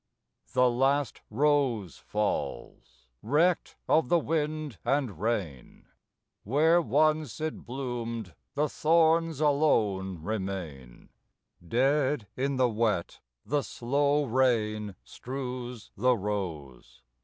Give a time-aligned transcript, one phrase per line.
[0.53, 5.85] The last rose falls, wrecked of the wind and rain;
[6.43, 11.09] Where once it bloomed the thorns alone remain:
[11.63, 17.03] Dead in the wet the slow rain strews the rose.